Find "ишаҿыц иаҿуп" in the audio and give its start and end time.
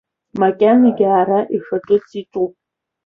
1.55-2.53